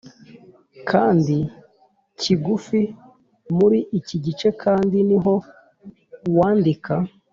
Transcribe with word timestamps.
kandi 0.89 1.35
kigufi. 2.19 2.81
Muri 3.57 3.79
iki 3.99 4.15
gice 4.25 4.49
kandi 4.63 4.97
ni 5.07 5.17
ho 5.23 5.33
uwandika 6.29 6.93